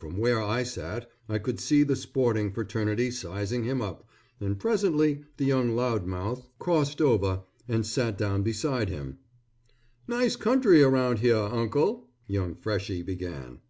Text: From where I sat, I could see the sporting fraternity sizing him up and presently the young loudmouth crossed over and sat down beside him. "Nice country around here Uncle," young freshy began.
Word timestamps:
From 0.00 0.16
where 0.18 0.42
I 0.42 0.64
sat, 0.64 1.08
I 1.28 1.38
could 1.38 1.60
see 1.60 1.84
the 1.84 1.94
sporting 1.94 2.50
fraternity 2.50 3.12
sizing 3.12 3.62
him 3.62 3.80
up 3.80 4.08
and 4.40 4.58
presently 4.58 5.22
the 5.36 5.44
young 5.44 5.76
loudmouth 5.76 6.48
crossed 6.58 7.00
over 7.00 7.42
and 7.68 7.86
sat 7.86 8.18
down 8.18 8.42
beside 8.42 8.88
him. 8.88 9.18
"Nice 10.08 10.34
country 10.34 10.82
around 10.82 11.20
here 11.20 11.36
Uncle," 11.36 12.08
young 12.26 12.56
freshy 12.56 13.02
began. 13.02 13.60